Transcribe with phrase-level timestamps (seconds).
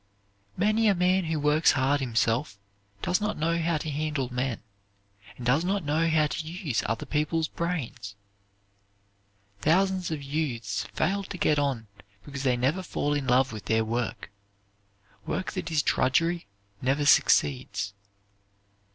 [0.57, 2.57] Many a man who works hard himself,
[3.03, 4.63] does not know how to handle men,
[5.37, 8.15] and does not know how to use other people's brains.
[9.59, 11.85] Thousands of youths fail to get on
[12.25, 14.31] because they never fall in love with their work.
[15.27, 16.47] Work that is drudgery
[16.81, 17.93] never succeeds.